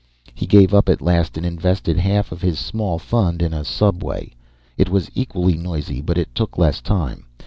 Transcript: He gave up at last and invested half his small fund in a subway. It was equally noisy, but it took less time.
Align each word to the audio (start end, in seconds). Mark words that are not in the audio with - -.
He 0.33 0.47
gave 0.47 0.73
up 0.73 0.89
at 0.89 0.99
last 0.99 1.37
and 1.37 1.45
invested 1.45 1.97
half 1.99 2.29
his 2.41 2.57
small 2.57 2.97
fund 2.97 3.39
in 3.39 3.53
a 3.53 3.63
subway. 3.63 4.33
It 4.75 4.89
was 4.89 5.11
equally 5.13 5.55
noisy, 5.57 6.01
but 6.01 6.17
it 6.17 6.33
took 6.33 6.57
less 6.57 6.81
time. 6.81 7.27